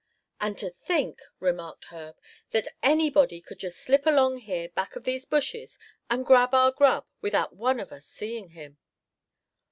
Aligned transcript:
"And 0.39 0.57
to 0.57 0.71
think," 0.71 1.21
remarked 1.39 1.85
Herb, 1.91 2.17
"that 2.49 2.67
anybody 2.81 3.39
could 3.39 3.59
just 3.59 3.77
slip 3.79 4.07
along 4.07 4.37
here 4.39 4.69
back 4.69 4.95
of 4.95 5.03
these 5.03 5.25
bushes, 5.25 5.77
and 6.09 6.25
grab 6.25 6.55
our 6.55 6.71
grub 6.71 7.05
without 7.21 7.55
one 7.55 7.79
of 7.79 7.91
us 7.91 8.07
seeing 8.07 8.49
him." 8.49 8.79